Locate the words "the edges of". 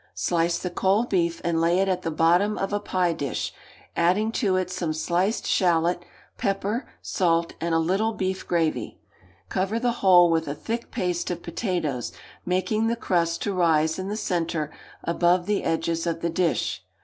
15.45-16.21